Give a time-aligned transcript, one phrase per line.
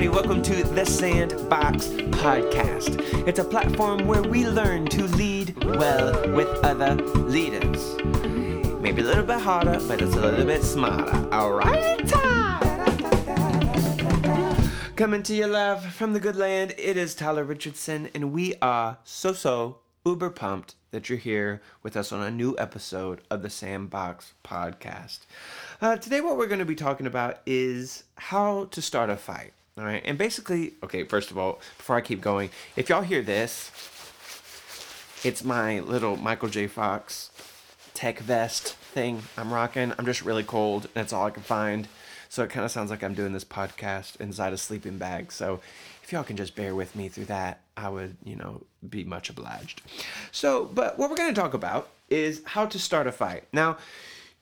[0.00, 0.28] everybody.
[0.28, 3.28] Welcome to the Sandbox Podcast.
[3.28, 7.96] It's a platform where we learn to lead well with other leaders.
[8.80, 11.28] Maybe a little bit harder, but it's a little bit smarter.
[11.34, 11.98] All right,
[14.96, 18.96] Coming to you live from the good land, it is Tyler Richardson, and we are
[19.04, 23.50] so so uber pumped that you're here with us on a new episode of the
[23.50, 25.20] Sandbox Podcast.
[25.82, 29.52] Uh, today, what we're going to be talking about is how to start a fight.
[29.78, 33.22] All right, and basically, okay, first of all, before I keep going, if y'all hear
[33.22, 33.70] this,
[35.24, 36.66] it's my little Michael J.
[36.66, 37.30] Fox
[37.94, 39.92] tech vest thing I'm rocking.
[39.98, 41.88] I'm just really cold, and that's all I can find.
[42.28, 45.32] So it kind of sounds like I'm doing this podcast inside a sleeping bag.
[45.32, 45.60] So
[46.02, 49.30] if y'all can just bear with me through that, I would, you know, be much
[49.30, 49.82] obliged.
[50.32, 53.44] So, but what we're going to talk about is how to start a fight.
[53.52, 53.78] Now,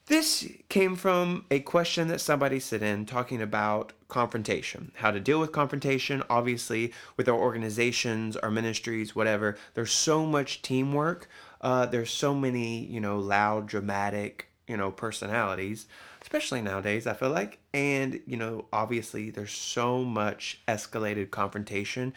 [0.09, 5.39] this came from a question that somebody sent in talking about confrontation, how to deal
[5.39, 6.23] with confrontation.
[6.29, 11.29] Obviously, with our organizations, our ministries, whatever, there's so much teamwork.
[11.61, 15.85] Uh, there's so many, you know, loud, dramatic, you know, personalities,
[16.23, 17.59] especially nowadays, I feel like.
[17.73, 22.13] And, you know, obviously, there's so much escalated confrontation.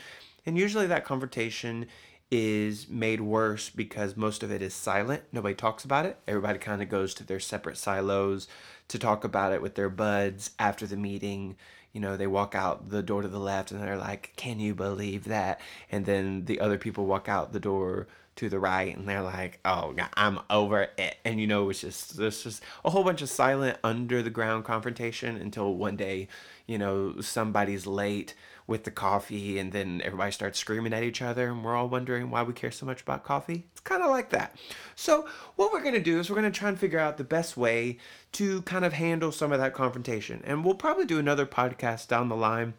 [0.46, 1.86] And usually that confrontation
[2.32, 5.22] is made worse because most of it is silent.
[5.32, 6.16] Nobody talks about it.
[6.26, 8.48] Everybody kind of goes to their separate silos
[8.88, 11.56] to talk about it with their buds after the meeting.
[11.92, 14.74] You know, they walk out the door to the left and they're like, Can you
[14.74, 15.60] believe that?
[15.90, 19.60] And then the other people walk out the door to the right and they're like,
[19.64, 21.16] Oh, God, I'm over it.
[21.24, 24.64] And you know, it's just, there's just a whole bunch of silent under the ground
[24.64, 26.28] confrontation until one day,
[26.66, 28.34] you know, somebody's late
[28.66, 32.30] with the coffee and then everybody starts screaming at each other and we're all wondering
[32.30, 33.64] why we care so much about coffee.
[33.72, 34.56] It's kind of like that.
[34.94, 37.24] So, what we're going to do is we're going to try and figure out the
[37.24, 37.98] best way
[38.32, 40.42] to kind of handle some of that confrontation.
[40.44, 42.74] And we'll probably do another podcast down the line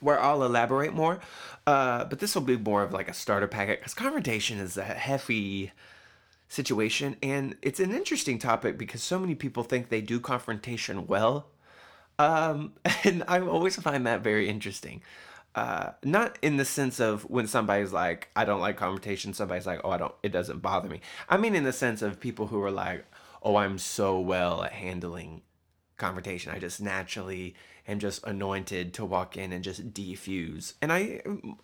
[0.00, 1.20] where I'll elaborate more.
[1.66, 4.84] Uh, but this will be more of like a starter packet because confrontation is a
[4.84, 5.72] heavy
[6.48, 11.46] situation and it's an interesting topic because so many people think they do confrontation well
[12.18, 12.74] um,
[13.04, 15.02] and I always find that very interesting.
[15.54, 19.80] Uh, not in the sense of when somebody's like, I don't like confrontation, somebody's like,
[19.84, 21.00] oh, I don't, it doesn't bother me.
[21.28, 23.04] I mean, in the sense of people who are like,
[23.42, 25.42] oh, I'm so well at handling
[26.02, 26.52] confrontation.
[26.52, 27.54] I just naturally
[27.86, 30.74] am just anointed to walk in and just defuse.
[30.82, 31.22] And I,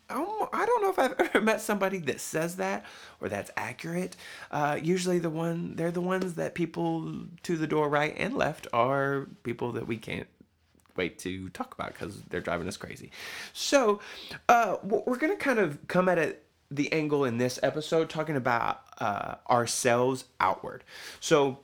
[0.09, 2.85] I don't know if I've ever met somebody that says that
[3.21, 4.17] or that's accurate.
[4.51, 7.13] Uh, usually, the one they're the ones that people
[7.43, 10.29] to the door right and left are people that we can't
[10.97, 13.11] wait to talk about because they're driving us crazy.
[13.53, 14.01] So,
[14.49, 18.83] uh, we're to kind of come at it the angle in this episode talking about
[18.99, 20.85] uh, ourselves outward.
[21.21, 21.61] So,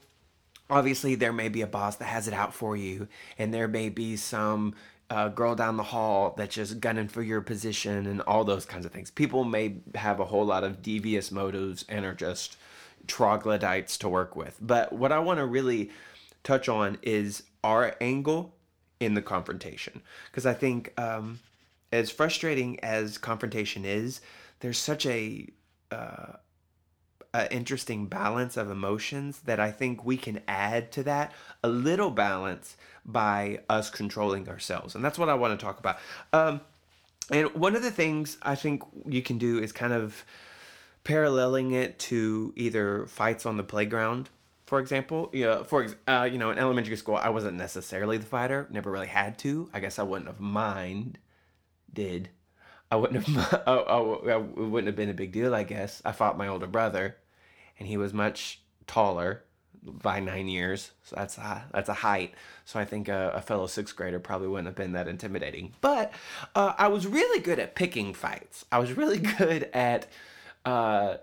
[0.71, 3.09] obviously, there may be a boss that has it out for you,
[3.39, 4.75] and there may be some
[5.11, 8.87] uh, girl down the hall that's just gunning for your position and all those kinds
[8.87, 9.11] of things.
[9.11, 12.57] People may have a whole lot of devious motives and are just
[13.07, 14.57] troglodytes to work with.
[14.61, 15.91] But what I want to really
[16.43, 18.55] touch on is our angle
[19.01, 21.41] in the confrontation because I think um,
[21.93, 24.21] as frustrating as confrontation is,
[24.61, 25.49] there's such a,
[25.91, 26.35] uh,
[27.35, 32.11] a interesting balance of emotions that I think we can add to that a little
[32.11, 35.99] balance by us controlling ourselves, and that's what I want to talk about.
[36.33, 36.63] Um,
[37.31, 40.25] and one of the things I think you can do is kind of
[41.05, 44.31] paralleling it to either fights on the playground
[44.67, 48.27] for example, you know, for uh, you know, in elementary school, I wasn't necessarily the
[48.27, 48.67] fighter.
[48.71, 49.69] Never really had to.
[49.75, 51.19] I guess I wouldn't have mind.
[51.93, 52.31] Did
[52.91, 53.63] I wouldn't have?
[53.67, 55.55] I, I, it wouldn't have been a big deal.
[55.55, 57.17] I guess I fought my older brother,
[57.79, 59.43] and he was much taller
[59.83, 60.93] by nine years.
[61.05, 62.35] So that's a, that's a height.
[62.65, 65.75] So I think a, a fellow sixth grader probably wouldn't have been that intimidating.
[65.81, 66.13] But
[66.55, 68.65] uh, I was really good at picking fights.
[68.73, 70.07] I was really good at
[70.65, 71.17] uh,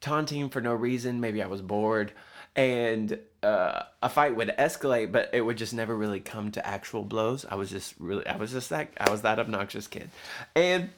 [0.00, 1.20] taunting for no reason.
[1.20, 2.12] Maybe I was bored
[2.56, 7.04] and uh, a fight would escalate, but it would just never really come to actual
[7.04, 7.46] blows.
[7.48, 10.10] I was just really, I was just that, I was that obnoxious kid,
[10.54, 10.90] and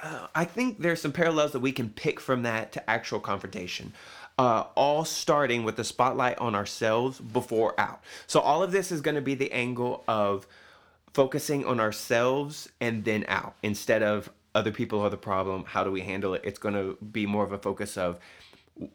[0.00, 3.92] uh, I think there's some parallels that we can pick from that to actual confrontation.
[4.38, 8.02] Uh, all starting with the spotlight on ourselves before out.
[8.26, 10.46] So all of this is going to be the angle of
[11.12, 15.64] focusing on ourselves and then out instead of other people are the problem.
[15.64, 16.42] How do we handle it?
[16.44, 18.18] It's going to be more of a focus of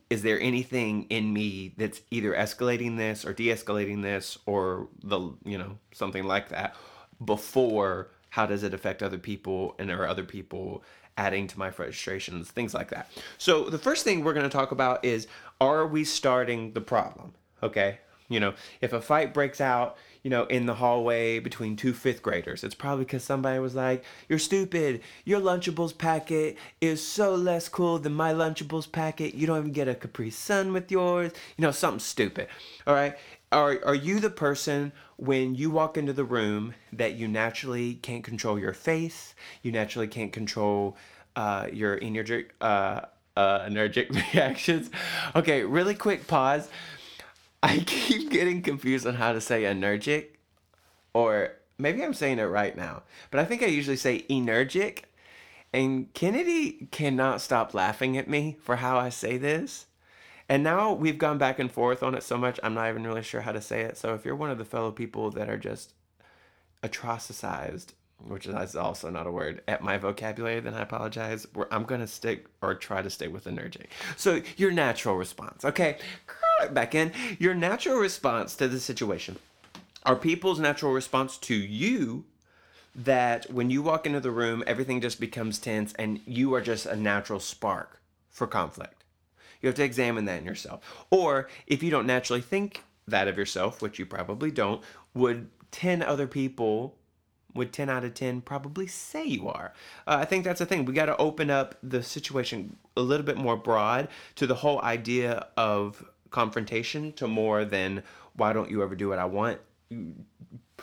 [0.09, 5.57] is there anything in me that's either escalating this or de-escalating this or the you
[5.57, 6.75] know something like that
[7.23, 10.83] before how does it affect other people and are other people
[11.17, 14.71] adding to my frustrations things like that so the first thing we're going to talk
[14.71, 15.27] about is
[15.59, 17.99] are we starting the problem okay
[18.29, 22.21] You know, if a fight breaks out, you know, in the hallway between two fifth
[22.21, 24.99] graders, it's probably because somebody was like, You're stupid.
[25.23, 29.33] Your Lunchables packet is so less cool than my Lunchables packet.
[29.33, 31.31] You don't even get a Capri Sun with yours.
[31.55, 32.47] You know, something stupid.
[32.85, 33.15] All right.
[33.51, 38.23] Are, are you the person when you walk into the room that you naturally can't
[38.23, 39.35] control your face?
[39.61, 40.97] You naturally can't control
[41.35, 43.01] uh, your energetic, uh,
[43.37, 44.89] uh, energetic reactions?
[45.35, 46.69] Okay, really quick pause
[47.63, 50.39] I keep getting confused on how to say energetic,
[51.13, 55.11] or maybe I'm saying it right now, but I think I usually say energetic.
[55.73, 59.87] And Kennedy cannot stop laughing at me for how I say this.
[60.49, 63.23] And now we've gone back and forth on it so much, I'm not even really
[63.23, 63.97] sure how to say it.
[63.97, 65.93] So if you're one of the fellow people that are just
[66.83, 67.93] atrocized,
[68.25, 71.45] which is also not a word, at my vocabulary, then I apologize.
[71.69, 73.87] I'm going to stick or try to stay with energy.
[74.15, 75.97] So your natural response, okay?
[76.71, 77.11] back in.
[77.39, 79.37] Your natural response to the situation
[80.03, 82.25] are people's natural response to you
[82.95, 86.85] that when you walk into the room, everything just becomes tense and you are just
[86.85, 88.96] a natural spark for conflict.
[89.61, 91.05] You have to examine that in yourself.
[91.09, 94.81] Or if you don't naturally think that of yourself, which you probably don't,
[95.13, 96.95] would 10 other people
[97.53, 99.73] would 10 out of 10 probably say you are.
[100.05, 100.85] Uh, I think that's the thing.
[100.85, 104.81] We got to open up the situation a little bit more broad to the whole
[104.81, 108.03] idea of confrontation to more than
[108.35, 109.59] why don't you ever do what I want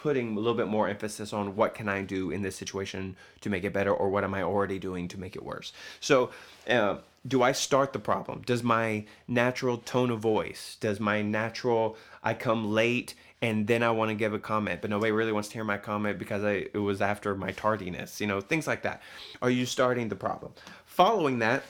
[0.04, 3.48] putting a little bit more emphasis on what can I do in this situation to
[3.48, 5.72] make it better or what am I already doing to make it worse.
[5.98, 6.28] So,
[6.68, 6.96] uh,
[7.26, 8.42] do I start the problem?
[8.44, 13.92] Does my natural tone of voice, does my natural I come late and then I
[13.92, 16.66] want to give a comment, but nobody really wants to hear my comment because I,
[16.74, 19.00] it was after my tardiness, you know, things like that.
[19.40, 20.52] Are you starting the problem?
[20.84, 21.62] Following that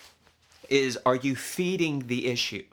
[0.68, 2.64] is are you feeding the issue?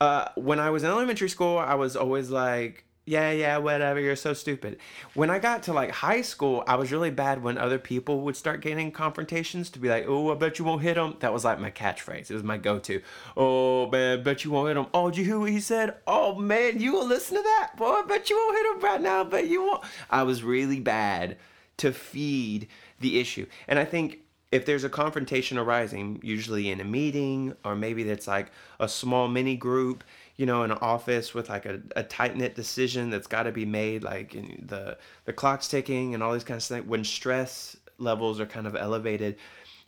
[0.00, 4.16] Uh, when I was in elementary school, I was always like, yeah, yeah, whatever, you're
[4.16, 4.78] so stupid.
[5.14, 8.36] When I got to like high school, I was really bad when other people would
[8.36, 11.16] start getting confrontations to be like, oh, I bet you won't hit him.
[11.20, 12.30] That was like my catchphrase.
[12.30, 13.00] It was my go to.
[13.34, 14.88] Oh, man, bet you won't hit him.
[14.92, 15.96] Oh, did you hear what he said?
[16.06, 17.72] Oh, man, you will listen to that?
[17.78, 19.84] Boy, I bet you won't hit him right now, but you won't.
[20.10, 21.38] I was really bad
[21.78, 22.68] to feed
[23.00, 23.46] the issue.
[23.66, 24.18] And I think
[24.52, 28.50] if there's a confrontation arising, usually in a meeting or maybe that's like
[28.80, 30.04] a small mini group,
[30.38, 33.52] you know, in an office with like a, a tight knit decision that's got to
[33.52, 34.32] be made, like
[34.66, 34.96] the
[35.26, 36.88] the clock's ticking and all these kinds of things.
[36.88, 39.36] When stress levels are kind of elevated,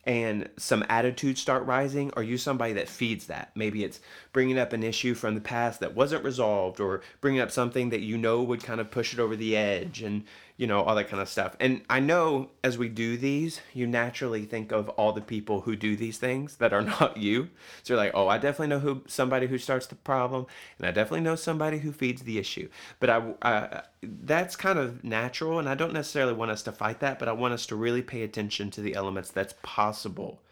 [0.04, 3.52] and some attitudes start rising, are you somebody that feeds that?
[3.54, 4.00] Maybe it's
[4.32, 8.00] bringing up an issue from the past that wasn't resolved, or bringing up something that
[8.00, 10.24] you know would kind of push it over the edge, and
[10.60, 11.56] you know, all that kind of stuff.
[11.58, 15.74] And I know as we do these, you naturally think of all the people who
[15.74, 17.48] do these things that are not you.
[17.82, 20.44] So you're like, oh, I definitely know who somebody who starts the problem,
[20.76, 22.68] and I definitely know somebody who feeds the issue.
[22.98, 27.00] But I, I that's kind of natural, and I don't necessarily want us to fight
[27.00, 30.42] that, but I want us to really pay attention to the elements that's possible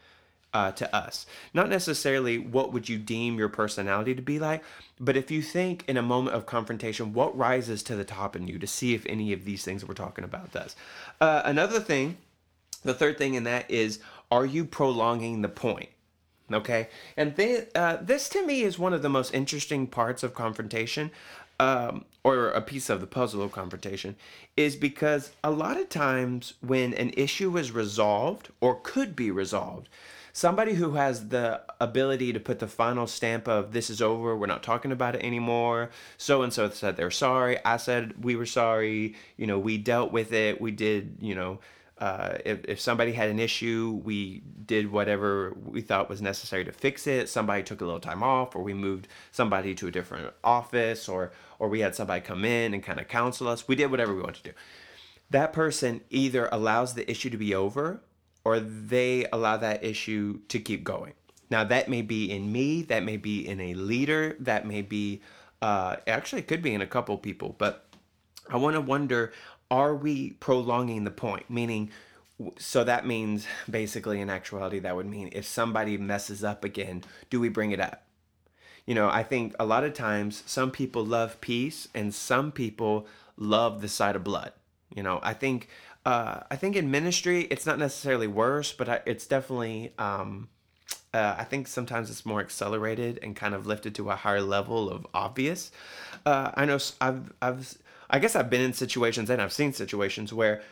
[0.55, 1.27] uh, to us.
[1.53, 4.63] Not necessarily what would you deem your personality to be like,
[4.99, 8.49] but if you think in a moment of confrontation, what rises to the top in
[8.49, 10.75] you to see if any of these things we're talking about does.
[11.21, 12.17] Uh, another thing,
[12.83, 14.01] the third thing in that is,
[14.31, 15.91] are you prolonging the point?
[16.51, 20.35] Okay, and th- uh, this to me is one of the most interesting parts of
[20.35, 21.11] confrontation.
[21.61, 24.15] Um, or a piece of the puzzle of confrontation
[24.57, 29.89] is because a lot of times when an issue is resolved or could be resolved,
[30.39, 34.47] somebody who has the ability to put the final stamp of this is over, we're
[34.47, 35.91] not talking about it anymore.
[36.17, 37.59] So and so said they're sorry.
[37.65, 39.17] I said we were sorry.
[39.37, 40.61] You know, we dealt with it.
[40.61, 41.59] We did, you know,
[41.99, 46.71] uh, if, if somebody had an issue, we did whatever we thought was necessary to
[46.71, 47.29] fix it.
[47.29, 51.33] Somebody took a little time off, or we moved somebody to a different office, or
[51.59, 53.67] or we had somebody come in and kind of counsel us.
[53.67, 54.57] We did whatever we wanted to do.
[55.31, 58.03] That person either allows the issue to be over
[58.49, 61.13] or they allow that issue to keep going.
[61.51, 65.21] Now, that may be in me, that may be in a leader, that may be,
[65.61, 67.85] uh, actually, it could be in a couple people, but
[68.49, 69.33] I want to wonder
[69.71, 71.51] are we prolonging the point?
[71.51, 71.91] Meaning,
[72.59, 77.39] so that means basically in actuality, that would mean if somebody messes up again, do
[77.39, 78.05] we bring it up?
[78.87, 83.07] You know, I think a lot of times some people love peace and some people
[83.37, 84.53] love the sight of blood.
[84.95, 85.69] You know, I think
[86.05, 89.93] uh, I think in ministry it's not necessarily worse, but I, it's definitely.
[89.99, 90.49] Um,
[91.15, 94.91] uh, I think sometimes it's more accelerated and kind of lifted to a higher level
[94.91, 95.73] of obvious.
[96.27, 97.79] Uh, I know I've I've
[98.11, 100.63] I guess I've been in situations and I've seen situations where,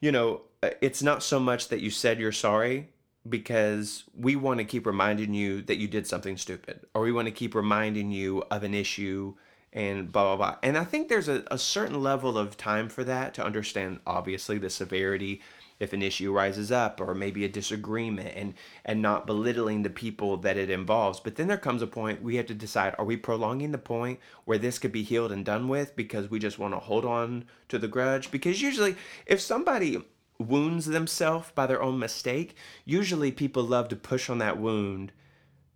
[0.00, 2.88] you know, uh, it's not so much that you said you're sorry
[3.28, 7.26] because we want to keep reminding you that you did something stupid or we want
[7.26, 9.34] to keep reminding you of an issue
[9.72, 10.58] and blah blah blah.
[10.62, 14.58] And I think there's a, a certain level of time for that to understand obviously
[14.58, 15.40] the severity
[15.80, 20.36] if an issue rises up or maybe a disagreement and and not belittling the people
[20.36, 23.16] that it involves but then there comes a point we have to decide are we
[23.16, 26.74] prolonging the point where this could be healed and done with because we just want
[26.74, 28.94] to hold on to the grudge because usually
[29.26, 29.98] if somebody
[30.38, 35.12] wounds themselves by their own mistake usually people love to push on that wound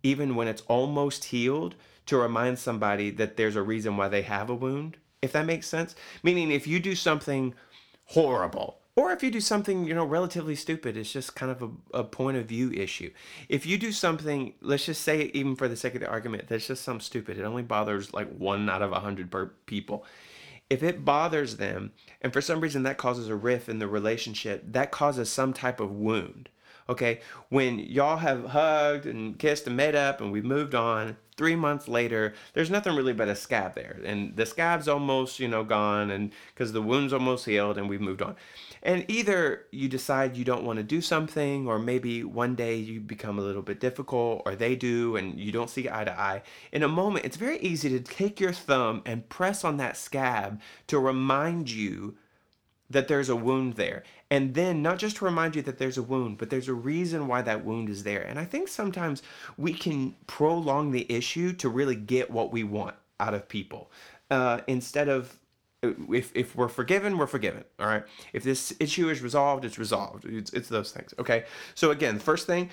[0.03, 1.75] even when it's almost healed
[2.07, 5.67] to remind somebody that there's a reason why they have a wound, if that makes
[5.67, 5.95] sense.
[6.23, 7.53] Meaning, if you do something
[8.05, 11.99] horrible, or if you do something, you know, relatively stupid, it's just kind of a,
[11.99, 13.11] a point of view issue.
[13.49, 16.67] If you do something, let's just say, even for the sake of the argument, that's
[16.67, 19.33] just some stupid, it only bothers like one out of a hundred
[19.65, 20.05] people.
[20.69, 24.63] If it bothers them, and for some reason that causes a rift in the relationship,
[24.71, 26.49] that causes some type of wound.
[26.87, 27.19] Okay,
[27.49, 31.87] when y'all have hugged and kissed and made up and we've moved on, three months
[31.87, 33.99] later, there's nothing really but a scab there.
[34.05, 38.01] And the scab's almost, you know, gone and because the wound's almost healed and we've
[38.01, 38.35] moved on.
[38.83, 42.99] And either you decide you don't want to do something, or maybe one day you
[42.99, 46.43] become a little bit difficult, or they do, and you don't see eye to eye.
[46.71, 50.61] In a moment, it's very easy to take your thumb and press on that scab
[50.87, 52.15] to remind you
[52.89, 54.03] that there's a wound there.
[54.29, 57.27] And then not just to remind you that there's a wound, but there's a reason
[57.27, 58.21] why that wound is there.
[58.21, 59.23] And I think sometimes
[59.57, 63.91] we can prolong the issue to really get what we want out of people
[64.29, 65.39] uh, instead of
[66.09, 67.63] if, if we're forgiven, we're forgiven.
[67.79, 68.03] All right.
[68.33, 70.25] If this issue is resolved, it's resolved.
[70.25, 71.13] It's, it's those things.
[71.19, 71.45] Okay.
[71.75, 72.69] So, again, first thing,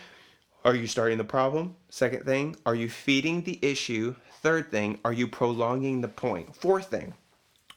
[0.64, 1.76] are you starting the problem?
[1.90, 4.14] Second thing, are you feeding the issue?
[4.40, 6.54] Third thing, are you prolonging the point?
[6.56, 7.14] Fourth thing,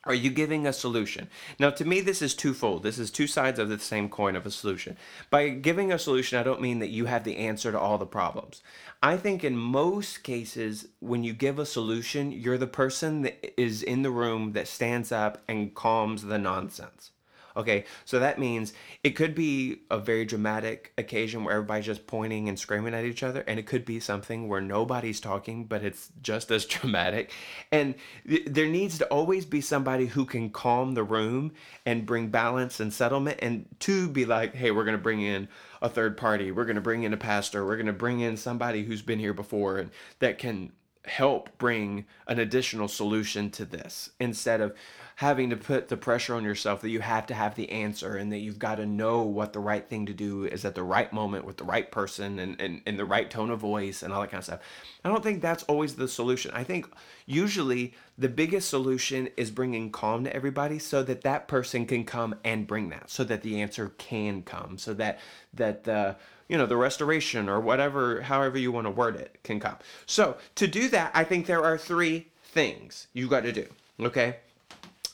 [0.06, 1.30] are you giving a solution?
[1.60, 2.84] Now, to me, this is twofold.
[2.84, 4.98] This is two sides of the same coin of a solution.
[5.32, 8.06] By giving a solution, I don't mean that you have the answer to all the
[8.06, 8.62] problems.
[9.02, 13.82] I think in most cases, when you give a solution, you're the person that is
[13.82, 17.12] in the room that stands up and calms the nonsense.
[17.58, 22.50] Okay, so that means it could be a very dramatic occasion where everybody's just pointing
[22.50, 26.12] and screaming at each other, and it could be something where nobody's talking, but it's
[26.22, 27.32] just as dramatic.
[27.72, 27.96] And
[28.28, 31.54] th- there needs to always be somebody who can calm the room
[31.86, 35.48] and bring balance and settlement, and to be like, hey, we're to bring in
[35.82, 39.02] a third party, we're to bring in a pastor, we're to bring in somebody who's
[39.02, 40.72] been here before and that can
[41.06, 44.74] help bring an additional solution to this instead of
[45.16, 48.32] having to put the pressure on yourself that you have to have the answer and
[48.32, 51.14] that you've got to know what the right thing to do is at the right
[51.14, 54.22] moment with the right person and, and, and the right tone of voice and all
[54.22, 54.60] that kind of stuff.
[55.06, 56.52] I don't think that's always the solution.
[56.54, 56.88] I think
[57.26, 62.36] usually the biggest solution is bringing calm to everybody so that that person can come
[62.44, 65.20] and bring that so that the answer can come so that
[65.54, 66.16] that the
[66.48, 70.38] you know the restoration or whatever however you want to word it can come so
[70.56, 73.68] to do that i think there are three things you got to do
[74.00, 74.38] okay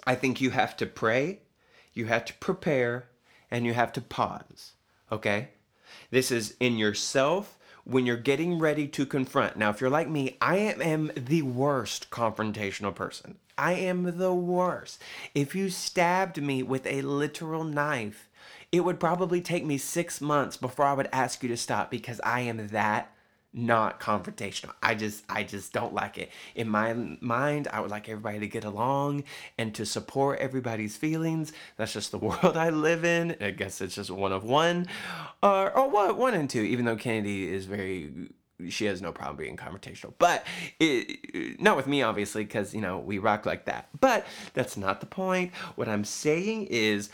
[0.06, 1.40] I think you have to pray,
[1.94, 3.10] you have to prepare,
[3.50, 4.74] and you have to pause.
[5.12, 5.50] Okay?
[6.10, 9.58] This is in yourself when you're getting ready to confront.
[9.58, 13.38] Now, if you're like me, I am the worst confrontational person.
[13.58, 15.02] I am the worst.
[15.36, 18.30] If you stabbed me with a literal knife,
[18.72, 22.22] it would probably take me six months before I would ask you to stop because
[22.24, 23.14] I am that
[23.54, 24.72] not confrontational.
[24.82, 26.32] I just I just don't like it.
[26.56, 29.24] In my mind, I would like everybody to get along
[29.58, 31.52] and to support everybody's feelings.
[31.78, 33.36] That's just the world I live in.
[33.42, 34.88] I guess it's just one of one,
[35.44, 36.62] or or one one and two.
[36.62, 38.30] Even though Kennedy is very
[38.70, 40.46] she has no problem being confrontational but
[40.80, 45.00] it, not with me obviously because you know we rock like that but that's not
[45.00, 47.10] the point what i'm saying is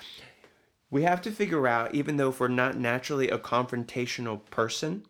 [0.90, 5.06] we have to figure out even though if we're not naturally a confrontational person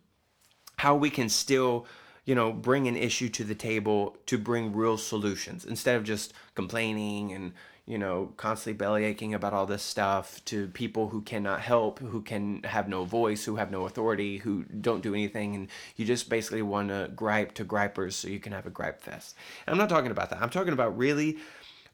[0.77, 1.85] how we can still
[2.25, 6.33] you know bring an issue to the table to bring real solutions instead of just
[6.55, 7.53] complaining and
[7.87, 12.21] you know constantly belly aching about all this stuff to people who cannot help who
[12.21, 15.55] can have no voice who have no authority who don't do anything.
[15.55, 19.01] And you just basically want to gripe to gripers so you can have a gripe
[19.01, 19.35] fest.
[19.65, 20.41] And i'm not talking about that.
[20.41, 21.37] I'm talking about really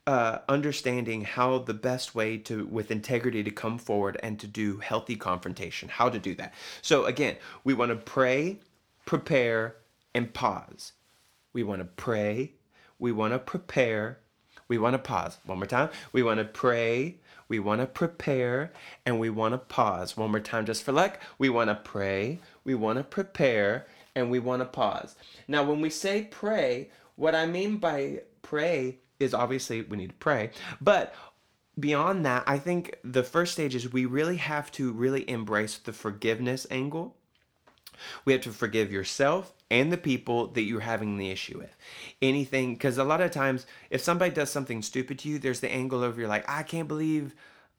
[0.05, 4.77] uh, understanding how the best way to with integrity to come forward and to do
[4.77, 6.53] healthy confrontation how to do that.
[6.81, 8.59] So again we want to pray
[9.05, 9.75] prepare,
[10.13, 10.93] and pause.
[11.53, 12.53] We want to pray,
[12.99, 14.19] we want to prepare,
[14.67, 15.37] we want to pause.
[15.45, 15.89] One more time.
[16.11, 17.17] We want to pray,
[17.47, 18.71] we want to prepare,
[19.05, 20.17] and we want to pause.
[20.17, 21.19] One more time, just for luck.
[21.37, 25.15] We want to pray, we want to prepare, and we want to pause.
[25.47, 30.15] Now, when we say pray, what I mean by pray is obviously we need to
[30.15, 31.13] pray, but
[31.79, 35.93] beyond that, I think the first stage is we really have to really embrace the
[35.93, 37.15] forgiveness angle
[38.25, 41.75] we have to forgive yourself and the people that you're having the issue with.
[42.21, 45.71] Anything, because a lot of times, if somebody does something stupid to you, there's the
[45.71, 47.33] angle of you're like, I can't believe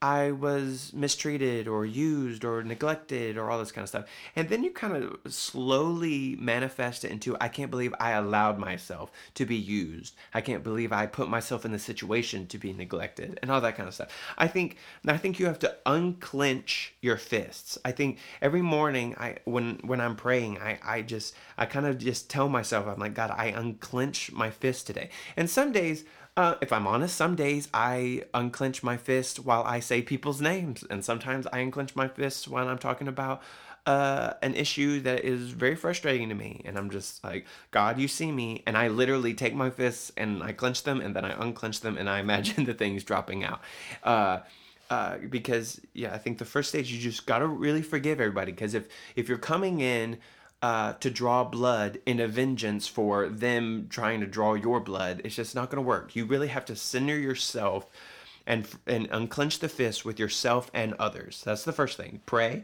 [0.04, 4.04] I was mistreated or used or neglected or all this kind of stuff.
[4.36, 9.10] And then you kind of slowly manifest it into I can't believe I allowed myself
[9.32, 10.14] to be used.
[10.34, 13.76] I can't believe I put myself in the situation to be neglected and all that
[13.76, 14.10] kind of stuff.
[14.36, 17.78] I think I think you have to unclench your fists.
[17.82, 21.96] I think every morning I when when I'm praying, I I just I kind of
[21.96, 25.08] just tell myself I'm like God, I unclench my fist today.
[25.34, 26.04] And some days
[26.36, 30.84] uh, if I'm honest, some days I unclench my fist while I say people's names,
[30.90, 33.42] and sometimes I unclench my fist when I'm talking about
[33.86, 36.62] uh, an issue that is very frustrating to me.
[36.64, 38.62] And I'm just like, God, you see me.
[38.66, 41.96] And I literally take my fists and I clench them, and then I unclench them,
[41.96, 43.60] and I imagine the things dropping out.
[44.02, 44.40] Uh,
[44.90, 48.52] uh, because yeah, I think the first stage you just gotta really forgive everybody.
[48.52, 50.18] Because if if you're coming in
[50.64, 55.20] uh, to draw blood in a vengeance for them trying to draw your blood.
[55.22, 56.16] It's just not going to work.
[56.16, 57.86] You really have to center yourself
[58.46, 61.42] and and unclench the fist with yourself and others.
[61.44, 62.22] That's the first thing.
[62.24, 62.62] Pray.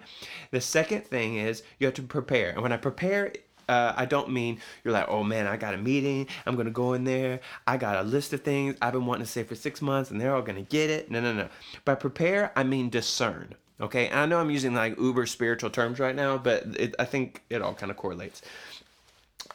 [0.51, 2.49] The second thing is you have to prepare.
[2.53, 3.35] And when I prepare,
[3.69, 6.27] uh, I don't mean you're like, oh man, I got a meeting.
[6.47, 7.41] I'm gonna go in there.
[7.67, 10.19] I got a list of things I've been wanting to say for six months, and
[10.19, 11.11] they're all gonna get it.
[11.11, 11.51] No, no, no.
[11.85, 13.57] By prepare, I mean discern.
[13.81, 17.05] Okay, and I know I'm using like uber spiritual terms right now, but it, I
[17.05, 18.43] think it all kind of correlates.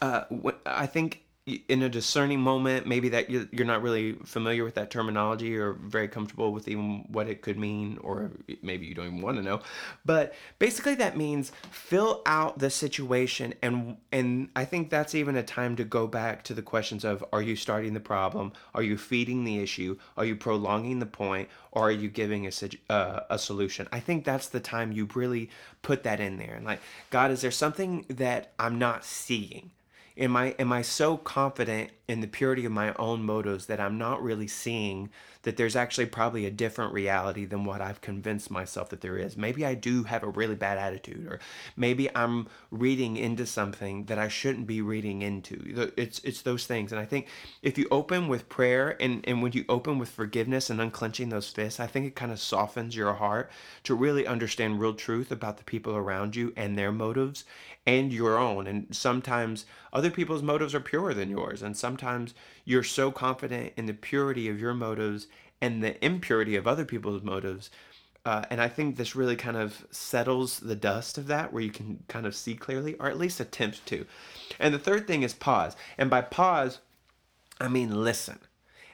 [0.02, 0.24] Uh,
[0.66, 5.56] I think in a discerning moment, maybe that you're not really familiar with that terminology
[5.56, 9.36] or very comfortable with even what it could mean, or maybe you don't even want
[9.36, 9.60] to know.
[10.04, 15.42] But basically, that means fill out the situation, and and I think that's even a
[15.44, 18.52] time to go back to the questions of: Are you starting the problem?
[18.74, 19.98] Are you feeding the issue?
[20.16, 21.48] Are you prolonging the point?
[21.70, 22.52] Or are you giving a
[22.90, 23.86] uh, a solution?
[23.92, 25.50] I think that's the time you really
[25.82, 29.70] put that in there, and like, God, is there something that I'm not seeing?
[30.16, 33.98] Am I am I so confident in the purity of my own motives that I'm
[33.98, 35.10] not really seeing
[35.42, 39.36] that there's actually probably a different reality than what I've convinced myself that there is.
[39.36, 41.40] Maybe I do have a really bad attitude or
[41.76, 45.92] maybe I'm reading into something that I shouldn't be reading into.
[45.96, 46.92] It's it's those things.
[46.92, 47.26] And I think
[47.62, 51.48] if you open with prayer and and when you open with forgiveness and unclenching those
[51.48, 53.50] fists, I think it kind of softens your heart
[53.84, 57.44] to really understand real truth about the people around you and their motives
[57.86, 58.66] and your own.
[58.66, 61.62] And sometimes other people's motives are purer than yours.
[61.62, 65.28] And sometimes you're so confident in the purity of your motives
[65.60, 67.70] and the impurity of other people's motives.
[68.24, 71.70] Uh, and I think this really kind of settles the dust of that, where you
[71.70, 74.04] can kind of see clearly, or at least attempt to.
[74.58, 75.76] And the third thing is pause.
[75.96, 76.80] And by pause,
[77.60, 78.40] I mean listen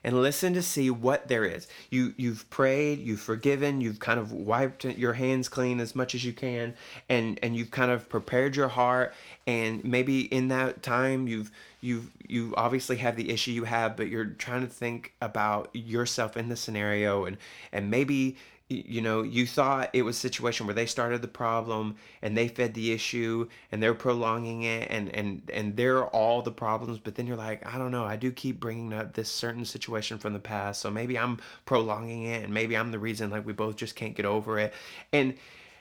[0.05, 1.69] and listen to see what there is.
[1.91, 6.25] You you've prayed, you've forgiven, you've kind of wiped your hands clean as much as
[6.25, 6.75] you can,
[7.09, 9.15] and and you've kind of prepared your heart.
[9.47, 14.09] And maybe in that time, you've you've you obviously have the issue you have, but
[14.09, 17.37] you're trying to think about yourself in the scenario, and
[17.73, 18.37] and maybe
[18.73, 22.49] you know you thought it was a situation where they started the problem and they
[22.49, 27.15] fed the issue and they're prolonging it and and and they're all the problems but
[27.15, 28.05] then you're like i don't know.
[28.05, 32.25] I do keep bringing up this certain situation from the past so maybe i'm prolonging
[32.25, 34.73] it and maybe i'm the reason like we both just can't get over it.
[35.13, 35.35] And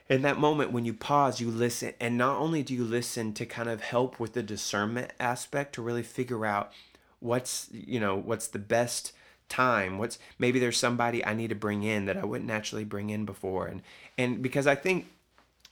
[0.10, 3.45] in that moment when you pause you listen and not only do you listen to
[3.45, 6.73] kind of help with the discernment aspect to really figure out
[7.19, 9.13] what's you know what's the best
[9.52, 9.98] time?
[9.98, 13.26] What's maybe there's somebody i need to bring in that i wouldn't naturally bring in
[13.26, 13.68] before.
[13.68, 13.82] And
[14.18, 15.08] and because i think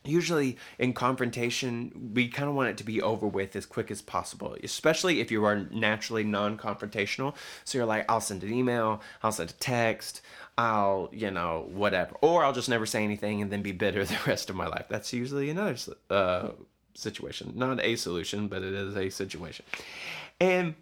[0.06, 4.02] usually in confrontation we kind of want it to be over with as quick as
[4.02, 7.34] possible especially if you are naturally non-confrontational.
[7.64, 10.22] So you're like i'll send an email i'll send a text
[10.58, 14.20] i'll you know whatever or i'll just never say anything and then be bitter the
[14.28, 14.88] rest of my life.
[14.90, 15.78] That's usually another
[16.10, 16.50] uh,
[16.96, 17.54] situation.
[17.56, 19.66] Not a solution but it is a situation.
[20.42, 20.76] And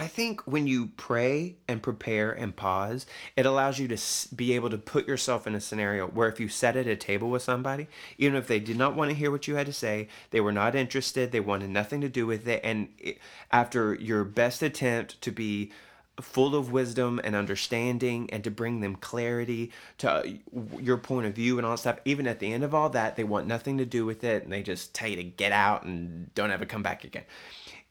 [0.00, 3.04] I think when you pray and prepare and pause,
[3.36, 3.98] it allows you to
[4.34, 7.28] be able to put yourself in a scenario where if you sat at a table
[7.28, 10.06] with somebody, even if they did not want to hear what you had to say,
[10.30, 12.88] they were not interested, they wanted nothing to do with it, and
[13.50, 15.72] after your best attempt to be
[16.20, 20.22] full of wisdom and understanding and to bring them clarity to uh,
[20.78, 21.98] your point of view and all that stuff.
[22.04, 24.52] Even at the end of all that, they want nothing to do with it and
[24.52, 27.22] they just tell you to get out and don't ever come back again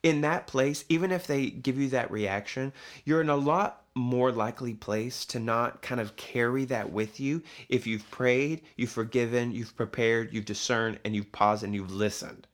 [0.04, 2.72] in that place, even if they give you that reaction,
[3.04, 7.42] you're in a lot more likely place to not kind of carry that with you
[7.68, 12.46] if you've prayed, you've forgiven, you've prepared, you've discerned, and you've paused and you've listened.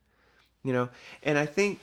[0.64, 0.90] You know,
[1.24, 1.80] and I think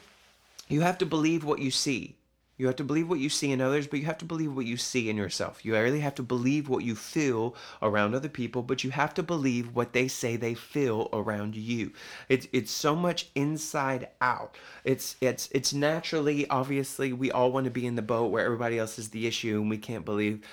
[0.69, 2.17] you have to believe what you see.
[2.61, 4.67] You have to believe what you see in others, but you have to believe what
[4.67, 5.65] you see in yourself.
[5.65, 9.23] You really have to believe what you feel around other people, but you have to
[9.23, 11.91] believe what they say they feel around you.
[12.29, 14.59] It's it's so much inside out.
[14.85, 18.79] It's it's it's naturally obviously we all want to be in the boat where everybody
[18.79, 20.47] else is the issue and we can't believe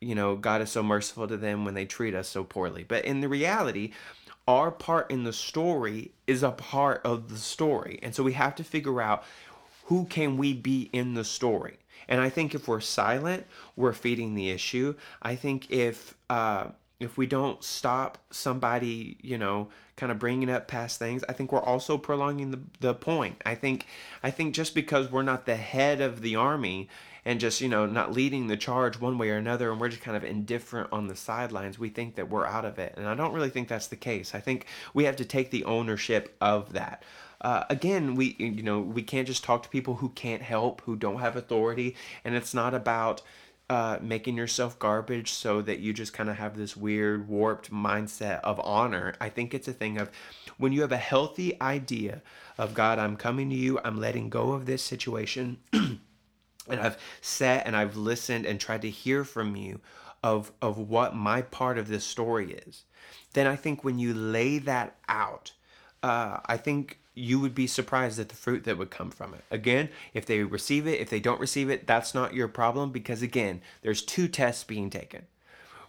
[0.00, 2.82] you know God is so merciful to them when they treat us so poorly.
[2.82, 3.92] But in the reality,
[4.48, 8.00] our part in the story is a part of the story.
[8.02, 9.22] And so we have to figure out
[9.84, 11.78] who can we be in the story?
[12.08, 14.94] And I think if we're silent, we're feeding the issue.
[15.22, 16.68] I think if uh,
[17.00, 21.52] if we don't stop somebody, you know, kind of bringing up past things, I think
[21.52, 23.40] we're also prolonging the, the point.
[23.44, 23.86] I think
[24.22, 26.88] I think just because we're not the head of the army
[27.24, 30.02] and just you know not leading the charge one way or another and we're just
[30.02, 33.14] kind of indifferent on the sidelines we think that we're out of it and i
[33.14, 36.72] don't really think that's the case i think we have to take the ownership of
[36.72, 37.02] that
[37.40, 40.96] uh, again, we you know we can't just talk to people who can't help, who
[40.96, 43.20] don't have authority, and it's not about
[43.68, 48.40] uh, making yourself garbage so that you just kind of have this weird warped mindset
[48.40, 49.14] of honor.
[49.20, 50.10] I think it's a thing of
[50.58, 52.22] when you have a healthy idea
[52.56, 55.58] of God, I'm coming to you, I'm letting go of this situation.
[56.68, 59.80] and I've sat and I've listened and tried to hear from you
[60.22, 62.84] of of what my part of this story is.
[63.34, 65.52] Then I think when you lay that out,
[66.02, 69.44] uh, I think you would be surprised at the fruit that would come from it.
[69.50, 73.22] Again, if they receive it, if they don't receive it, that's not your problem because,
[73.22, 75.26] again, there's two tests being taken.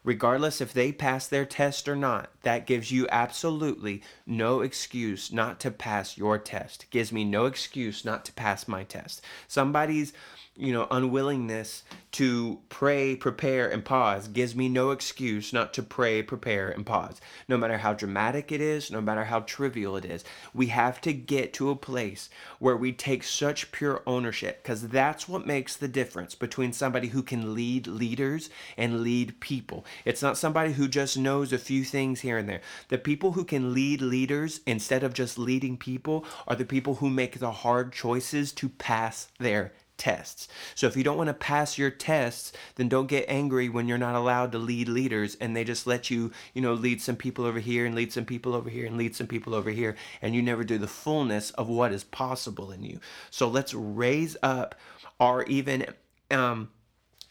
[0.06, 5.60] Regardless if they pass their test or not, that gives you absolutely no excuse not
[5.62, 6.84] to pass your test.
[6.84, 9.22] It gives me no excuse not to pass my test.
[9.48, 10.14] Somebody's
[10.58, 16.24] you know, unwillingness to pray, prepare, and pause gives me no excuse not to pray,
[16.24, 17.20] prepare, and pause.
[17.50, 21.12] No matter how dramatic it is, no matter how trivial it is, we have to
[21.12, 25.90] get to a place where we take such pure ownership because that's what makes the
[25.90, 29.86] difference between somebody who can lead leaders and lead people.
[30.04, 32.62] It's not somebody who just knows a few things here and there.
[32.90, 37.10] The people who can lead leaders instead of just leading people are the people who
[37.10, 40.48] make the hard choices to pass their tests.
[40.74, 43.98] So if you don't want to pass your tests, then don't get angry when you're
[43.98, 47.46] not allowed to lead leaders and they just let you, you know, lead some people
[47.46, 50.36] over here and lead some people over here and lead some people over here and
[50.36, 53.00] you never do the fullness of what is possible in you.
[53.30, 54.76] So let's raise up
[55.20, 55.86] our even
[56.32, 56.70] um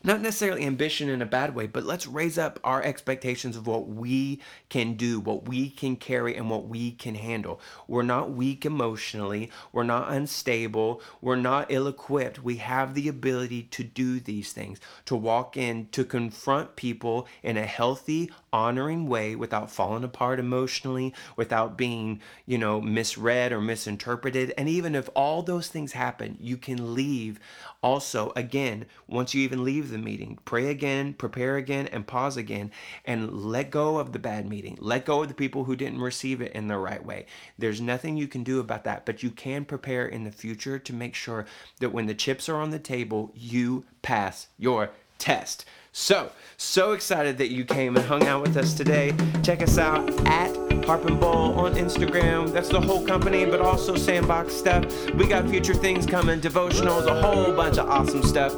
[0.05, 3.89] not necessarily ambition in a bad way, but let's raise up our expectations of what
[3.89, 7.59] we can do, what we can carry, and what we can handle.
[7.89, 12.45] We're not weak emotionally, we're not unstable, we're not ill equipped.
[12.45, 17.57] We have the ability to do these things, to walk in, to confront people in
[17.57, 24.53] a healthy, honoring way without falling apart emotionally, without being, you know, misread or misinterpreted.
[24.59, 27.41] And even if all those things happen, you can leave
[27.83, 32.71] also, again, once you even leave the meeting, pray again, prepare again, and pause again,
[33.05, 34.77] and let go of the bad meeting.
[34.81, 37.27] Let go of the people who didn't receive it in the right way.
[37.57, 40.93] There's nothing you can do about that, but you can prepare in the future to
[40.93, 41.47] make sure
[41.81, 45.65] that when the chips are on the table, you pass your test.
[45.93, 49.15] So, so excited that you came and hung out with us today.
[49.43, 52.53] Check us out at Harp Bowl on Instagram.
[52.53, 54.85] That's the whole company, but also Sandbox stuff.
[55.15, 58.55] We got future things coming, devotionals, a whole bunch of awesome stuff.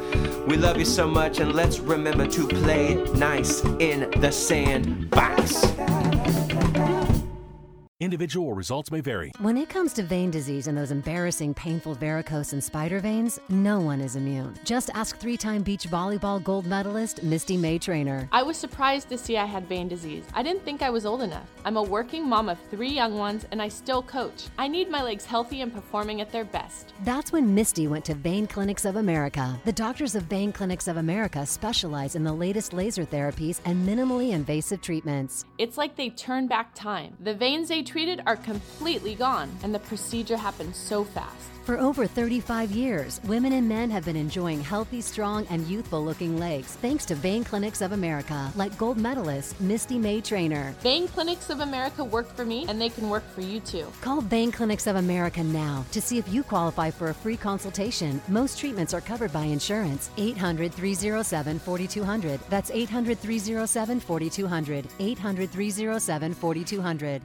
[0.47, 5.86] We love you so much, and let's remember to play nice in the sandbox.
[8.07, 9.33] Individual results may vary.
[9.40, 13.81] When it comes to vein disease and those embarrassing, painful varicose and spider veins, no
[13.81, 14.55] one is immune.
[14.62, 18.29] Just ask three time beach volleyball gold medalist Misty May Treanor.
[18.31, 20.23] I was surprised to see I had vein disease.
[20.35, 21.49] I didn't think I was old enough.
[21.64, 24.45] I'm a working mom of three young ones and I still coach.
[24.57, 26.92] I need my legs healthy and performing at their best.
[27.03, 29.61] That's when Misty went to Vein Clinics of America.
[29.64, 34.31] The doctors of Vein Clinics of America specialize in the latest laser therapies and minimally
[34.31, 35.45] invasive treatments.
[35.59, 37.16] It's like they turn back time.
[37.19, 41.48] The veins they treated are completely gone, and the procedure happened so fast.
[41.64, 46.38] For over 35 years, women and men have been enjoying healthy, strong, and youthful looking
[46.38, 50.74] legs thanks to Vein Clinics of America, like gold medalist Misty May Treanor.
[50.82, 53.87] Vein Clinics of America worked for me, and they can work for you too.
[54.02, 58.20] Call Vein Clinics of America now to see if you qualify for a free consultation.
[58.28, 60.11] Most treatments are covered by insurance.
[60.18, 62.40] 800 307 4200.
[62.50, 64.87] That's 800 307 4200.
[64.98, 67.22] 800 307 4200.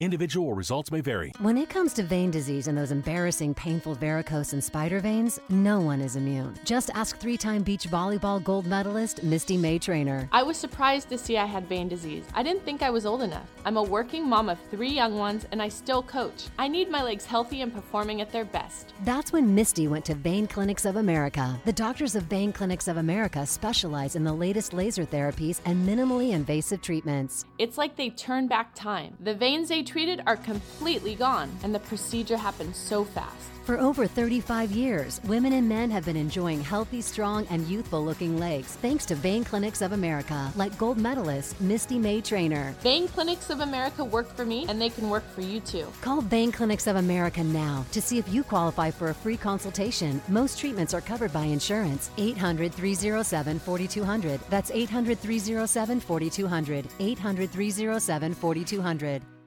[0.00, 1.32] Individual results may vary.
[1.40, 5.80] When it comes to vein disease and those embarrassing, painful varicose and spider veins, no
[5.80, 6.56] one is immune.
[6.64, 10.28] Just ask three time beach volleyball gold medalist Misty May Treanor.
[10.30, 12.24] I was surprised to see I had vein disease.
[12.32, 13.48] I didn't think I was old enough.
[13.64, 16.44] I'm a working mom of three young ones and I still coach.
[16.60, 18.92] I need my legs healthy and performing at their best.
[19.02, 21.60] That's when Misty went to Vein Clinics of America.
[21.64, 26.34] The doctors of Vein Clinics of America specialize in the latest laser therapies and minimally
[26.34, 27.46] invasive treatments.
[27.58, 29.16] It's like they turn back time.
[29.18, 33.50] The veins they treated are completely gone, and the procedure happens so fast.
[33.68, 38.38] For over 35 years, women and men have been enjoying healthy, strong, and youthful looking
[38.38, 42.72] legs thanks to Vein Clinics of America, like gold medalist Misty May Treanor.
[42.76, 45.86] Vein Clinics of America worked for me, and they can work for you too.
[46.00, 50.22] Call Vein Clinics of America now to see if you qualify for a free consultation.
[50.28, 52.10] Most treatments are covered by insurance.
[52.16, 54.40] 800 307 4200.
[54.48, 56.86] That's 800 307 4200.
[56.98, 59.37] 800 307 4200.